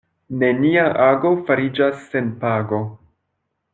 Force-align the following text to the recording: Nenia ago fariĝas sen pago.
Nenia 0.43 0.85
ago 1.09 1.33
fariĝas 1.49 2.01
sen 2.15 2.33
pago. 2.45 2.81